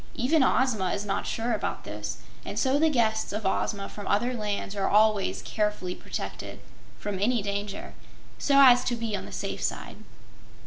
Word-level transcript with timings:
Even 0.15 0.41
Ozma 0.41 0.93
is 0.93 1.05
not 1.05 1.27
sure 1.27 1.53
about 1.53 1.83
this, 1.83 2.17
and 2.43 2.57
so 2.57 2.79
the 2.79 2.89
guests 2.89 3.31
of 3.31 3.45
Ozma 3.45 3.87
from 3.87 4.07
other 4.07 4.33
lands 4.33 4.75
are 4.75 4.87
always 4.89 5.43
carefully 5.43 5.93
protected 5.93 6.59
from 6.97 7.19
any 7.19 7.43
danger, 7.43 7.93
so 8.39 8.59
as 8.59 8.83
to 8.83 8.95
be 8.95 9.15
on 9.15 9.25
the 9.27 9.31
safe 9.31 9.61
side. 9.61 9.97